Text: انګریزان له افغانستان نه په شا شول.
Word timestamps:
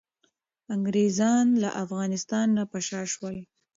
انګریزان 0.73 1.45
له 1.63 1.69
افغانستان 1.83 2.47
نه 2.57 2.63
په 2.71 2.77
شا 2.87 3.01
شول. 3.13 3.35